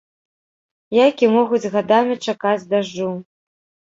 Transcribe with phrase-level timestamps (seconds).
[1.05, 3.11] Яйкі могуць гадамі чакаць дажджу.